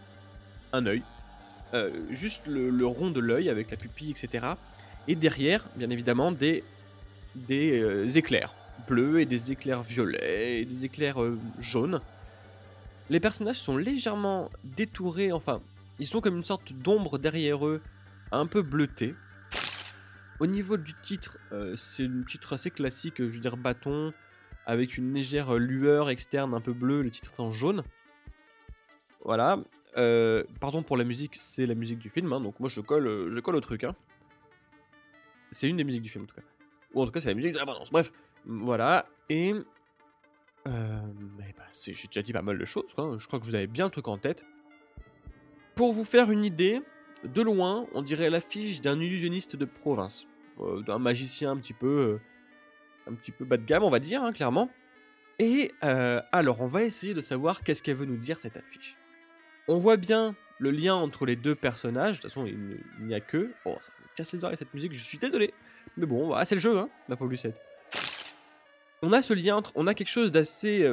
un 0.73 0.87
œil. 0.87 1.03
euh, 1.75 1.91
juste 2.11 2.43
le, 2.47 2.87
rond 2.87 3.11
de 3.11 3.21
l'œil 3.21 3.49
avec 3.49 3.71
la 3.71 3.77
pupille, 3.77 4.11
etc. 4.11 4.47
Et 5.09 5.15
derrière, 5.15 5.65
bien 5.77 5.91
évidemment, 5.91 6.33
des, 6.33 6.65
des 7.35 7.81
euh, 7.81 8.09
éclairs 8.09 8.53
bleus 8.89 9.21
et 9.21 9.25
des 9.25 9.53
éclairs 9.53 9.83
violets 9.83 10.61
et 10.61 10.65
des 10.65 10.85
éclairs 10.85 11.19
jaunes. 11.61 12.01
Les 13.11 13.21
personnages 13.21 13.61
sont 13.61 13.77
légèrement 13.77 14.51
détourés, 14.65 15.31
enfin, 15.33 15.61
ils 15.99 16.07
sont 16.07 16.21
comme 16.21 16.37
une 16.37 16.45
sorte 16.45 16.73
d'ombre 16.73 17.19
derrière 17.19 17.65
eux, 17.67 17.81
un 18.33 18.47
peu 18.47 18.63
bleuté. 18.63 19.15
Au 20.43 20.49
niveau 20.49 20.77
du 20.77 20.93
titre, 20.95 21.39
euh, 21.53 21.77
c'est 21.77 22.05
un 22.05 22.25
titre 22.25 22.53
assez 22.55 22.73
classique, 22.73 23.19
je 23.19 23.23
veux 23.27 23.39
dire 23.39 23.57
bâton, 23.57 24.13
avec 24.67 24.97
une 24.99 25.15
légère 25.15 25.55
lueur 25.55 26.11
externe 26.11 26.53
un 26.53 26.61
peu 26.61 26.73
bleue, 26.73 27.03
le 27.03 27.13
titre 27.13 27.31
est 27.33 27.41
en 27.41 27.53
jaune. 27.53 27.85
Voilà. 29.25 29.61
Euh, 29.99 30.43
pardon 30.59 30.83
pour 30.83 30.97
la 30.97 31.05
musique, 31.05 31.37
c'est 31.39 31.65
la 31.65 31.77
musique 31.77 32.01
du 32.01 32.11
film, 32.11 32.33
hein, 32.33 32.41
donc 32.41 32.59
moi 32.59 32.69
je 32.69 32.81
colle, 32.81 33.07
euh, 33.07 33.31
je 33.33 33.39
colle 33.39 33.55
au 33.55 33.61
truc. 33.61 33.85
Hein. 33.85 33.95
C'est 35.53 35.69
une 35.69 35.77
des 35.77 35.85
musiques 35.85 36.03
du 36.03 36.09
film 36.09 36.25
en 36.25 36.27
tout 36.27 36.35
cas. 36.35 36.43
Ou 36.93 37.03
en 37.03 37.07
tout 37.07 37.13
cas 37.13 37.21
c'est 37.21 37.29
la 37.29 37.35
musique 37.37 37.53
de 37.53 37.59
la 37.59 37.65
balance. 37.65 37.93
Bref, 37.93 38.11
voilà. 38.45 39.07
Et... 39.29 39.55
Euh, 40.67 41.01
c'est- 41.71 41.93
J'ai 41.93 42.09
déjà 42.09 42.23
dit 42.23 42.33
pas 42.33 42.43
mal 42.43 42.59
de 42.59 42.65
choses, 42.65 42.93
quoi. 42.93 43.17
je 43.17 43.25
crois 43.29 43.39
que 43.39 43.45
vous 43.45 43.55
avez 43.55 43.69
bien 43.69 43.85
le 43.85 43.93
truc 43.93 44.09
en 44.09 44.19
tête. 44.19 44.45
Pour 45.77 45.93
vous 45.93 46.05
faire 46.05 46.33
une 46.33 46.43
idée, 46.45 46.81
de 47.23 47.43
loin, 47.43 47.87
on 47.95 48.03
dirait 48.03 48.29
l'affiche 48.29 48.81
d'un 48.81 48.99
illusionniste 48.99 49.55
de 49.55 49.67
province. 49.67 50.27
Euh, 50.61 50.83
d'un 50.83 50.99
magicien 50.99 51.53
un 51.53 51.57
petit 51.57 51.73
peu... 51.73 51.87
euh, 51.87 52.21
un 53.11 53.15
petit 53.15 53.33
peu 53.33 53.45
bas 53.45 53.57
de 53.57 53.65
gamme, 53.65 53.83
on 53.83 53.91
va 53.91 53.99
dire, 53.99 54.23
hein, 54.23 54.33
clairement. 54.33 54.71
Et 55.39 55.73
euh, 55.83 56.21
alors, 56.31 56.61
on 56.61 56.67
va 56.67 56.83
essayer 56.83 57.15
de 57.15 57.21
savoir 57.21 57.63
qu'est-ce 57.65 57.83
qu'elle 57.83 57.97
veut 57.97 58.07
nous 58.07 58.17
dire 58.17 58.39
cette 58.39 58.57
affiche. 58.57 58.97
On 59.67 59.79
voit 59.79 59.97
bien 59.97 60.37
le 60.59 60.71
lien 60.71 60.95
entre 60.95 61.27
les 61.27 61.35
deux 61.35 61.55
personnages. 61.55 62.19
De 62.19 62.23
toute 62.23 62.31
façon, 62.31 62.47
il 62.47 62.81
n'y 63.01 63.15
a 63.15 63.21
que. 63.21 63.53
Oh, 63.65 63.77
ça 63.81 63.93
me 64.01 64.07
casse 64.15 64.33
les 64.33 64.45
oreilles 64.45 64.57
cette 64.57 64.75
musique, 64.75 64.93
je 64.93 65.03
suis 65.03 65.19
désolé. 65.19 65.53
Mais 65.97 66.07
bon, 66.07 66.27
voilà, 66.27 66.45
c'est 66.45 66.55
le 66.55 66.61
jeu, 66.61 66.79
hein, 66.79 66.89
la 67.09 67.17
Paul 67.17 67.29
Lucette. 67.29 67.57
On 69.03 69.13
a 69.13 69.23
ce 69.23 69.35
lien 69.35 69.57
entre. 69.57 69.73
On 69.75 69.87
a 69.87 69.95
quelque 69.95 70.11
chose 70.11 70.31
d'assez 70.31 70.89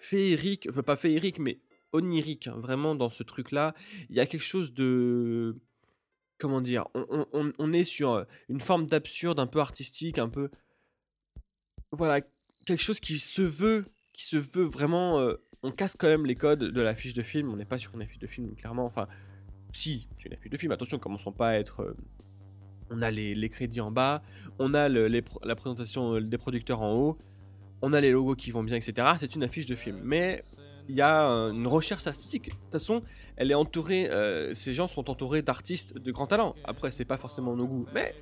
féerique, 0.00 0.66
enfin 0.68 0.82
pas 0.82 0.96
féerique, 0.96 1.38
mais 1.38 1.58
onirique, 1.92 2.48
hein, 2.48 2.56
vraiment 2.56 2.94
dans 2.94 3.10
ce 3.10 3.22
truc-là. 3.22 3.74
Il 4.10 4.16
y 4.16 4.20
a 4.20 4.26
quelque 4.26 4.42
chose 4.42 4.74
de. 4.74 5.56
Comment 6.42 6.60
dire 6.60 6.88
on, 6.94 7.72
est 7.72 7.84
sur 7.84 8.10
euh, 8.10 8.24
une 8.48 8.60
forme 8.60 8.86
d'absurde 8.86 9.38
un 9.38 9.46
peu 9.46 9.60
artistique, 9.60 10.18
un 10.18 10.28
peu. 10.28 10.50
Voilà, 11.92 12.20
quelque 12.66 12.82
chose 12.82 12.98
qui 12.98 13.20
se 13.20 13.42
veut, 13.42 13.84
qui 14.12 14.24
se 14.24 14.38
veut 14.38 14.64
vraiment. 14.64 15.20
euh, 15.20 15.40
on 15.62 15.70
casse 15.70 15.94
quand 15.96 16.08
même 16.08 16.26
les 16.26 16.34
codes 16.34 16.64
de 16.64 16.80
la 16.80 16.96
fiche 16.96 17.14
de 17.14 17.22
film. 17.22 17.52
On 17.52 17.56
n'est 17.56 17.64
pas 17.64 17.78
sur 17.78 17.94
une 17.94 18.02
affiche 18.02 18.18
de 18.18 18.26
film, 18.26 18.56
clairement. 18.56 18.82
Enfin, 18.82 19.06
si, 19.72 20.08
c'est 20.18 20.30
une 20.30 20.32
affiche 20.32 20.50
de 20.50 20.56
film. 20.56 20.72
Attention, 20.72 20.98
commençons 20.98 21.30
pas 21.30 21.50
à 21.50 21.54
être. 21.54 21.82
euh, 21.82 21.96
on 22.90 23.02
a 23.02 23.12
les, 23.12 23.48
crédits 23.48 23.80
en 23.80 23.92
bas, 23.92 24.20
on 24.58 24.74
a 24.74 24.88
la 24.88 25.54
présentation 25.54 26.20
des 26.20 26.38
producteurs 26.38 26.80
en 26.80 26.92
haut, 26.92 27.18
on 27.82 27.92
a 27.92 28.00
les 28.00 28.10
logos 28.10 28.34
qui 28.34 28.50
vont 28.50 28.64
bien, 28.64 28.76
etc. 28.76 29.12
C'est 29.20 29.36
une 29.36 29.44
affiche 29.44 29.66
de 29.66 29.76
film. 29.76 30.00
Mais 30.02 30.42
il 30.88 30.96
y 30.96 31.00
a 31.00 31.28
euh, 31.30 31.52
une 31.52 31.66
recherche 31.66 32.06
artistique. 32.06 32.46
De 32.46 32.50
toute 32.50 32.72
façon, 32.72 33.02
elle 33.36 33.50
est 33.50 33.54
entourée. 33.54 34.08
euh, 34.10 34.54
ces 34.54 34.72
gens 34.72 34.86
sont 34.86 35.10
entourés 35.10 35.42
d'artistes 35.42 35.96
de 35.96 36.12
grand 36.12 36.26
talent. 36.26 36.54
Après, 36.64 36.90
c'est 36.90 37.04
pas 37.04 37.18
forcément 37.18 37.56
nos 37.56 37.66
goûts, 37.66 37.86
mais 37.94 38.14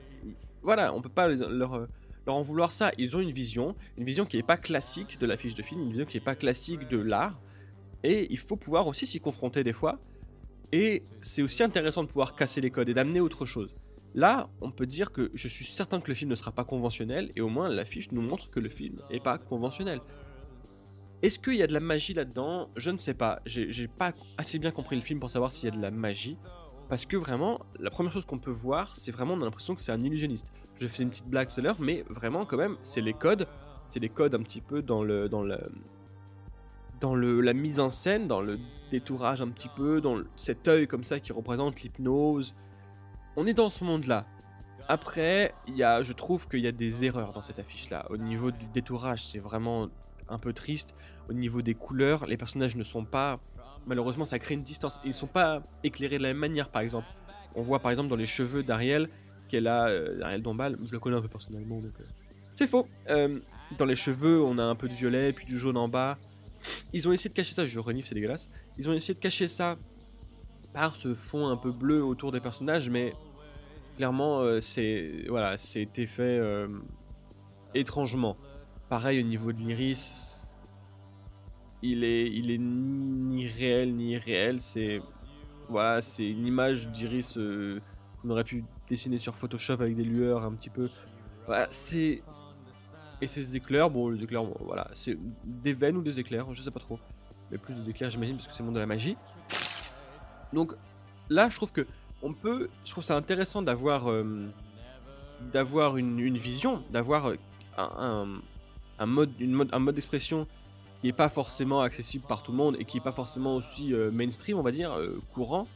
voilà, 0.63 0.93
on 0.95 1.01
peut 1.01 1.09
pas 1.09 1.29
euh, 1.29 1.49
leur 1.49 1.87
en 2.27 2.43
vouloir 2.43 2.73
ça. 2.73 2.93
Ils 2.99 3.17
ont 3.17 3.21
une 3.21 3.33
vision, 3.33 3.75
une 3.99 4.05
vision 4.05 4.25
qui 4.25 4.37
n'est 4.37 4.43
pas 4.43 4.57
classique 4.57 5.19
de 5.19 5.27
l'affiche 5.27 5.55
de 5.55 5.63
film, 5.63 5.83
une 5.83 5.91
vision 5.91 6.05
qui 6.05 6.17
n'est 6.17 6.25
pas 6.25 6.35
classique 6.35 6.89
de 6.89 6.99
l'art. 6.99 7.39
Et 8.03 8.29
il 8.31 8.39
faut 8.39 8.57
pouvoir 8.57 8.87
aussi 8.87 9.07
s'y 9.07 9.21
confronter 9.21 9.65
des 9.65 9.73
fois. 9.73 9.99
Et 10.73 11.03
c'est 11.21 11.43
aussi 11.43 11.63
intéressant 11.63 12.03
de 12.03 12.09
pouvoir 12.09 12.37
casser 12.37 12.61
les 12.61 12.71
codes 12.71 12.89
et 12.89 12.95
d'amener 12.95 13.21
autre 13.21 13.47
chose. 13.47 13.71
Là, 14.15 14.49
on 14.61 14.71
peut 14.71 14.87
dire 14.87 15.13
que 15.13 15.31
je 15.35 15.49
suis 15.49 15.65
certain 15.65 16.01
que 16.01 16.09
le 16.09 16.15
film 16.15 16.31
ne 16.31 16.37
sera 16.37 16.53
pas 16.53 16.65
conventionnel, 16.65 17.31
et 17.37 17.41
au 17.41 17.49
moins 17.49 17.69
l'affiche 17.69 18.11
nous 18.13 18.23
montre 18.23 18.51
que 18.51 18.61
le 18.61 18.69
film 18.69 18.97
n'est 19.11 19.21
pas 19.21 19.39
conventionnel. 19.39 20.01
Est-ce 21.23 21.39
qu'il 21.39 21.55
y 21.55 21.63
a 21.63 21.67
de 21.67 21.75
la 21.75 21.81
magie 21.81 22.15
là-dedans? 22.15 22.71
Je 22.77 22.91
ne 22.91 22.97
sais 22.97 23.15
pas. 23.15 23.41
J'ai 23.45 23.89
pas 23.89 24.13
assez 24.39 24.59
bien 24.59 24.71
compris 24.71 24.97
le 24.97 25.03
film 25.03 25.21
pour 25.21 25.31
savoir 25.31 25.53
s'il 25.53 25.69
y 25.69 25.73
a 25.73 25.77
de 25.77 25.83
la 25.83 25.91
magie. 25.91 26.39
Parce 26.89 27.07
que 27.07 27.17
vraiment, 27.17 27.61
la 27.79 27.91
première 27.91 28.13
chose 28.13 28.25
qu'on 28.25 28.39
peut 28.39 28.51
voir, 28.51 28.97
c'est 28.97 29.13
vraiment, 29.13 29.35
on 29.35 29.43
a 29.43 29.45
l'impression 29.45 29.75
que 29.75 29.81
c'est 29.81 29.93
un 29.93 30.01
illusionniste. 30.01 30.53
Je 30.81 30.89
faisais 30.89 31.05
une 31.05 31.11
petite 31.11 31.29
blague 31.29 31.49
tout 31.49 31.61
à 31.61 31.63
l'heure, 31.63 31.77
mais 31.79 32.05
vraiment, 32.09 32.45
quand 32.45 32.57
même, 32.57 32.77
c'est 32.83 33.01
les 33.01 33.15
codes. 33.15 33.47
C'est 33.87 34.01
les 34.01 34.09
codes 34.09 34.35
un 34.35 34.43
petit 34.43 34.61
peu 34.61 34.83
dans 34.83 35.03
le. 35.03 35.29
Dans 35.29 35.43
le 35.43 35.59
dans 37.01 37.15
le, 37.15 37.41
la 37.41 37.55
mise 37.55 37.81
en 37.81 37.91
scène, 37.91 38.29
dans 38.29 38.43
le 38.43 38.59
détourage 38.91 39.41
un 39.41 39.49
petit 39.49 39.71
peu, 39.75 40.01
dans 40.01 40.19
cet 40.37 40.69
œil 40.69 40.87
comme 40.87 41.05
ça 41.05 41.19
qui 41.19 41.33
représente 41.33 41.81
l'hypnose. 41.81 42.53
On 43.37 43.47
est 43.47 43.55
dans 43.55 43.71
ce 43.71 43.85
monde-là. 43.85 44.27
Après, 44.89 45.55
y 45.69 45.83
a, 45.83 46.03
je 46.03 46.13
trouve 46.13 46.49
qu'il 46.49 46.61
y 46.61 46.67
a 46.67 46.73
des 46.73 47.05
erreurs 47.05 47.33
dans 47.33 47.43
cette 47.43 47.59
affiche-là. 47.59 48.05
Au 48.11 48.17
niveau 48.17 48.51
du 48.51 48.67
détourage, 48.67 49.25
c'est 49.25 49.39
vraiment 49.39 49.89
un 50.31 50.39
peu 50.39 50.53
triste. 50.53 50.95
Au 51.29 51.33
niveau 51.33 51.63
des 51.63 51.75
couleurs, 51.75 52.27
les 52.27 52.37
personnages 52.37 52.77
ne 52.77 52.83
sont 52.83 53.05
pas. 53.05 53.39
Malheureusement, 53.87 54.25
ça 54.25 54.39
crée 54.39 54.55
une 54.55 54.63
distance. 54.63 55.01
Ils 55.05 55.13
sont 55.13 55.27
pas 55.27 55.63
éclairés 55.85 56.19
de 56.19 56.23
la 56.23 56.29
même 56.31 56.39
manière, 56.39 56.69
par 56.69 56.83
exemple. 56.83 57.07
On 57.55 57.63
voit 57.63 57.81
par 57.81 57.91
exemple 57.91 58.09
dans 58.09 58.17
les 58.17 58.27
cheveux 58.27 58.63
d'Ariel 58.63 59.09
qu'elle 59.49 59.67
a. 59.67 59.89
euh, 59.89 60.21
Ariel 60.23 60.43
Dombal, 60.43 60.79
je 60.87 60.93
le 60.93 60.99
connais 61.01 61.17
un 61.17 61.23
peu 61.23 61.29
personnellement, 61.29 61.81
donc. 61.81 61.93
euh, 62.01 62.05
C'est 62.55 62.67
faux. 62.67 62.87
Euh, 63.09 63.39
dans 63.79 63.85
les 63.85 63.97
cheveux, 63.97 64.41
on 64.43 64.59
a 64.59 64.65
un 64.65 64.75
peu 64.75 64.89
de 64.89 64.95
violet, 64.95 65.33
puis 65.33 65.45
du 65.47 65.59
jaune 65.59 65.77
en 65.77 65.89
bas. 65.89 66.19
Ils 66.93 67.09
ont 67.09 67.13
essayé 67.13 67.31
de 67.31 67.35
cacher 67.35 67.55
ça, 67.55 67.67
je 67.67 67.79
renifle, 67.81 68.09
c'est 68.09 68.15
dégueulasse. 68.15 68.49
Ils 68.79 68.89
ont 68.89 68.93
essayé 68.93 69.15
de 69.15 69.19
cacher 69.19 69.49
ça 69.49 69.77
par 70.75 70.95
ce 70.95 71.15
fond 71.15 71.49
un 71.49 71.57
peu 71.57 71.73
bleu 71.73 72.05
autour 72.05 72.31
des 72.33 72.41
personnages, 72.41 72.89
mais 72.91 73.15
clairement, 73.97 74.41
euh, 74.41 74.61
c'est 74.61 75.25
voilà, 75.29 75.57
c'était 75.57 76.07
fait 76.07 76.39
étrangement. 77.75 78.37
Pareil 78.91 79.21
au 79.21 79.27
niveau 79.27 79.53
de 79.53 79.59
l'iris, 79.59 80.53
il 81.81 82.05
est, 82.05 82.27
il 82.27 82.51
est 82.51 82.59
ni 82.59 83.47
réel 83.49 83.95
ni 83.95 84.13
irréel. 84.13 84.61
C'est 84.61 85.01
voilà, 85.69 86.03
c'est 86.03 86.29
une 86.29 86.45
image 86.47 86.89
d'iris 86.89 87.39
euh, 87.39 87.81
qu'on 88.21 88.31
aurait 88.31 88.45
pu 88.45 88.65
dessiner 88.89 89.17
sur 89.19 89.37
Photoshop 89.37 89.75
avec 89.75 89.95
des 89.95 90.03
lueurs 90.05 90.45
un 90.45 90.53
petit 90.53 90.71
peu. 90.71 90.91
C'est 91.71 92.23
et 93.23 93.27
ces 93.27 93.55
éclairs, 93.57 93.91
bon, 93.91 94.09
les 94.09 94.23
éclairs, 94.25 94.43
bon, 94.43 94.57
voilà, 94.61 94.89
c'est 94.93 95.17
des 95.45 95.73
veines 95.73 95.97
ou 95.97 96.03
des 96.03 96.19
éclairs, 96.19 96.53
je 96.53 96.63
sais 96.63 96.71
pas 96.71 96.81
trop. 96.81 96.99
Mais 97.51 97.59
plus 97.59 97.75
des 97.75 97.91
éclairs, 97.91 98.11
j'imagine, 98.11 98.35
parce 98.37 98.49
que 98.49 98.55
c'est 98.55 98.61
le 98.61 98.67
monde 98.67 98.75
de 98.77 98.81
la 98.81 98.87
magie. 98.87 99.17
Donc 100.53 100.73
là, 101.29 101.49
je 101.51 101.57
trouve 101.57 101.71
que 101.71 101.87
on 102.23 102.33
peut, 102.33 102.69
je 102.85 102.91
trouve 102.91 103.05
ça 103.05 103.17
intéressant 103.17 103.63
d'avoir, 103.63 104.11
euh, 104.11 104.49
d'avoir 105.53 105.97
une, 105.97 106.19
une 106.19 106.39
vision, 106.39 106.83
d'avoir 106.91 107.27
euh, 107.29 107.37
un- 107.79 108.41
un 109.01 109.07
mode, 109.07 109.33
une 109.41 109.53
mode, 109.53 109.69
un 109.73 109.79
mode 109.81 109.97
d'expression 109.97 110.47
qui 111.01 111.09
est 111.09 111.13
pas 111.13 111.29
forcément 111.29 111.81
accessible 111.81 112.25
par 112.27 112.43
tout 112.43 112.53
le 112.53 112.59
monde 112.59 112.77
et 112.79 112.85
qui 112.85 112.99
est 112.99 113.03
pas 113.03 113.13
forcément 113.13 113.57
aussi 113.57 113.95
euh, 113.95 114.11
mainstream, 114.11 114.59
on 114.59 114.63
va 114.63 114.71
dire, 114.71 114.93
euh, 114.93 115.21
courant. 115.35 115.67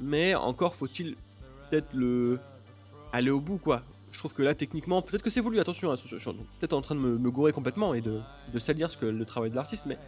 Mais 0.00 0.34
encore 0.34 0.74
faut-il 0.74 1.14
peut-être 1.70 1.94
le 1.94 2.38
aller 3.12 3.30
au 3.30 3.40
bout, 3.40 3.58
quoi. 3.58 3.82
Je 4.12 4.18
trouve 4.18 4.34
que 4.34 4.42
là, 4.42 4.54
techniquement, 4.54 5.02
peut-être 5.02 5.22
que 5.22 5.30
c'est 5.30 5.40
voulu, 5.40 5.60
attention, 5.60 5.92
hein, 5.92 5.96
je 5.96 6.16
je 6.16 6.18
suis 6.18 6.32
peut-être 6.58 6.72
en 6.72 6.80
train 6.80 6.94
de 6.94 7.00
me, 7.00 7.18
me 7.18 7.30
gourer 7.30 7.52
complètement 7.52 7.94
et 7.94 8.00
de, 8.00 8.20
de 8.52 8.58
salir 8.58 8.90
ce 8.90 8.96
que 8.96 9.06
le 9.06 9.24
travail 9.24 9.50
de 9.50 9.56
l'artiste, 9.56 9.86
mais 9.86 9.98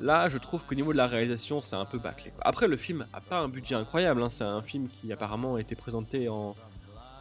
là, 0.00 0.28
je 0.28 0.38
trouve 0.38 0.64
qu'au 0.66 0.74
niveau 0.74 0.92
de 0.92 0.98
la 0.98 1.06
réalisation, 1.06 1.62
c'est 1.62 1.76
un 1.76 1.84
peu 1.84 1.98
bâclé. 1.98 2.32
Après, 2.42 2.68
le 2.68 2.76
film 2.76 3.06
a 3.12 3.20
pas 3.20 3.38
un 3.38 3.48
budget 3.48 3.74
incroyable, 3.74 4.22
hein, 4.22 4.30
c'est 4.30 4.44
un 4.44 4.62
film 4.62 4.88
qui 4.88 5.12
apparemment 5.12 5.54
a 5.54 5.60
été 5.60 5.74
présenté 5.74 6.28
en, 6.28 6.54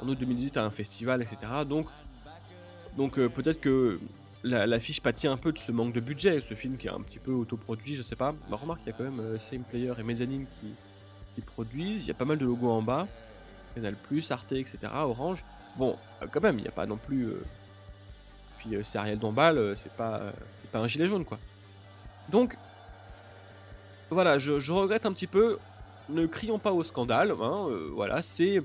en 0.02 0.08
août 0.08 0.18
2018 0.20 0.58
à 0.58 0.66
un 0.66 0.72
festival, 0.72 1.22
etc. 1.22 1.38
Donc, 1.68 1.88
donc 2.98 3.20
euh, 3.20 3.30
peut-être 3.30 3.60
que 3.60 4.00
la- 4.44 4.68
l'affiche 4.68 5.02
pâtit 5.02 5.28
un 5.28 5.38
peu 5.38 5.52
de 5.52 5.58
ce 5.58 5.72
manque 5.72 5.94
de 5.94 6.00
budget, 6.00 6.40
ce 6.42 6.54
film 6.54 6.78
qui 6.78 6.88
est 6.88 6.92
un 6.92 7.02
petit 7.02 7.20
peu 7.20 7.32
autoproduit, 7.32 7.96
je 7.96 8.02
sais 8.02 8.16
pas. 8.16 8.32
Bah, 8.50 8.58
remarque, 8.58 8.82
il 8.86 8.92
y 8.92 8.94
a 8.94 8.94
quand 8.94 9.04
même 9.04 9.20
euh, 9.20 9.38
Same 9.38 9.64
Player 9.64 9.94
et 9.98 10.04
Mezzanine 10.04 10.46
qui, 10.60 10.74
produisent, 11.42 12.06
il 12.06 12.08
y 12.08 12.12
a 12.12 12.14
pas 12.14 12.24
mal 12.24 12.38
de 12.38 12.46
logos 12.46 12.72
en 12.72 12.82
bas, 12.82 13.08
Canal+, 13.76 13.96
Arte, 14.30 14.52
etc., 14.54 14.78
Orange. 14.94 15.44
Bon, 15.76 15.98
euh, 16.22 16.28
quand 16.32 16.42
même, 16.42 16.58
il 16.60 16.62
n'y 16.62 16.68
a 16.70 16.72
pas 16.72 16.86
non 16.86 16.96
plus... 16.96 17.28
Puis 18.60 18.78
c'est 18.84 18.98
Ariel 18.98 19.20
Dombal, 19.20 19.76
c'est 19.78 19.92
pas, 19.92 20.32
pas 20.72 20.80
un 20.80 20.88
gilet 20.88 21.08
jaune, 21.08 21.26
quoi. 21.26 21.38
Donc, 22.30 22.58
voilà, 24.10 24.40
je, 24.40 24.72
regrette 24.72 25.06
un 25.06 25.12
petit 25.12 25.28
peu. 25.28 25.60
Ne 26.08 26.26
crions 26.26 26.58
pas 26.58 26.72
au 26.72 26.84
scandale, 26.84 27.34
hein, 27.42 27.68
voilà, 27.94 28.22
c'est... 28.22 28.64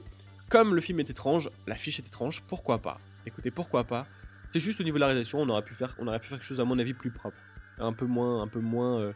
Comme 0.49 0.75
le 0.75 0.81
film 0.81 1.01
est 1.01 1.11
étrange, 1.11 1.51
l'affiche 1.67 1.99
est 1.99 2.07
étrange, 2.07 2.43
pourquoi 2.47 2.79
pas? 2.79 2.99
Écoutez, 3.27 3.51
pourquoi 3.51 3.85
pas? 3.85 4.07
C'est 4.53 4.61
juste 4.61 4.81
au 4.81 4.85
niveau 4.85 4.97
de 4.97 5.01
la 5.01 5.07
réalisation, 5.07 5.41
on 5.41 5.49
aurait 5.49 5.63
pu 5.63 5.75
faire, 5.75 5.97
pu 5.97 6.05
faire 6.05 6.21
quelque 6.21 6.45
chose 6.45 6.61
à 6.61 6.65
mon 6.65 6.79
avis 6.79 6.95
plus 6.95 7.11
propre, 7.11 7.39
un 7.79 7.93
peu 7.93 8.07
moins, 8.07 8.43
un 8.43 8.49
peu 8.49 8.61
moins 8.61 9.01
euh, 9.01 9.13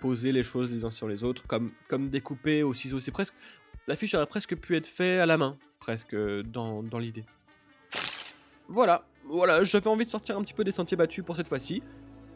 poser 0.00 0.30
les 0.30 0.42
choses 0.42 0.70
les 0.70 0.84
uns 0.84 0.90
sur 0.90 1.08
les 1.08 1.24
autres, 1.24 1.46
comme, 1.46 1.72
comme 1.88 2.10
découper 2.10 2.62
au 2.62 2.74
ciseau. 2.74 3.00
C'est 3.00 3.10
presque, 3.10 3.34
l'affiche 3.86 4.14
aurait 4.14 4.26
presque 4.26 4.56
pu 4.56 4.76
être 4.76 4.86
faite 4.86 5.20
à 5.20 5.26
la 5.26 5.38
main, 5.38 5.56
presque 5.80 6.14
euh, 6.14 6.42
dans, 6.42 6.82
dans 6.82 6.98
l'idée. 6.98 7.24
Voilà, 8.68 9.06
voilà, 9.26 9.64
j'avais 9.64 9.88
envie 9.88 10.04
de 10.04 10.10
sortir 10.10 10.36
un 10.36 10.42
petit 10.42 10.54
peu 10.54 10.64
des 10.64 10.72
sentiers 10.72 10.96
battus 10.96 11.24
pour 11.24 11.36
cette 11.36 11.48
fois-ci. 11.48 11.82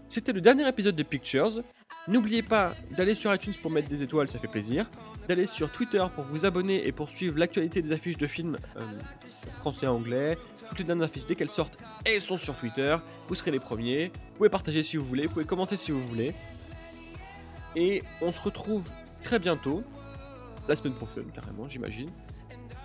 C'était 0.09 0.33
le 0.33 0.41
dernier 0.41 0.67
épisode 0.67 0.97
de 0.97 1.03
Pictures. 1.03 1.63
N'oubliez 2.09 2.43
pas 2.43 2.75
d'aller 2.97 3.15
sur 3.15 3.33
iTunes 3.35 3.53
pour 3.61 3.71
mettre 3.71 3.89
des 3.89 4.03
étoiles, 4.03 4.27
ça 4.29 4.39
fait 4.39 4.49
plaisir. 4.49 4.91
D'aller 5.29 5.45
sur 5.45 5.71
Twitter 5.71 6.03
pour 6.15 6.25
vous 6.25 6.47
abonner 6.47 6.87
et 6.87 6.93
pour 6.93 7.11
suivre 7.11 7.39
l'actualité 7.39 7.83
des 7.83 7.93
affiches 7.93 8.17
de 8.17 8.27
films 8.27 8.57
euh, 8.77 8.99
français 9.61 9.85
et 9.85 9.89
anglais. 9.91 10.39
Toutes 10.71 10.79
les 10.79 10.85
dernières 10.85 11.05
affiches, 11.05 11.27
dès 11.27 11.35
qu'elles 11.35 11.51
sortent, 11.51 11.83
elles 12.07 12.23
sont 12.23 12.39
sur 12.39 12.57
Twitter. 12.57 12.97
Vous 13.27 13.35
serez 13.35 13.51
les 13.51 13.61
premiers. 13.61 14.07
Vous 14.07 14.37
pouvez 14.39 14.49
partager 14.49 14.83
si 14.83 14.97
vous 14.97 15.05
voulez, 15.05 15.27
vous 15.27 15.35
pouvez 15.35 15.45
commenter 15.45 15.77
si 15.77 15.93
vous 15.93 16.01
voulez. 16.01 16.33
Et 17.77 18.03
on 18.23 18.33
se 18.33 18.41
retrouve 18.41 18.91
très 19.23 19.39
bientôt. 19.39 19.85
La 20.69 20.77
semaine 20.77 20.95
prochaine, 20.95 21.31
carrément, 21.35 21.69
j'imagine. 21.69 22.09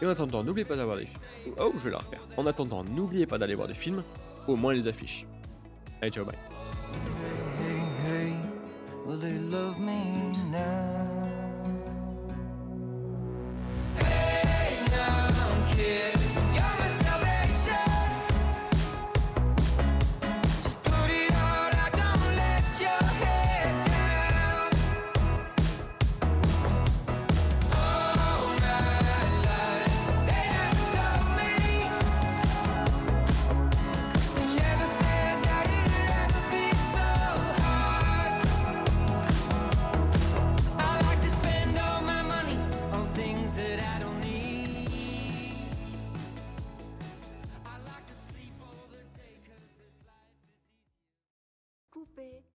Et 0.01 0.05
en 0.05 0.09
attendant, 0.09 0.43
n'oubliez 0.43 0.65
pas 0.65 0.75
d'avoir 0.75 0.97
des 0.97 1.05
films. 1.05 1.21
Oh, 1.57 1.71
je 1.77 1.85
vais 1.85 1.91
la 1.91 1.99
refaire. 1.99 2.27
En 2.35 2.45
attendant, 2.45 2.83
n'oubliez 2.83 3.25
pas 3.25 3.37
d'aller 3.37 3.55
voir 3.55 3.69
des 3.69 3.73
films, 3.73 4.03
au 4.47 4.57
moins 4.57 4.73
les 4.73 4.89
affiches. 4.89 5.25
Allez, 6.01 6.11
ciao, 6.11 6.25
bye. 6.25 6.35
They 9.23 9.37
love 9.37 9.79
me 9.79 10.03
now? 10.51 11.07
Hey 13.95 14.77
now, 14.91 15.65
kid. 15.73 16.42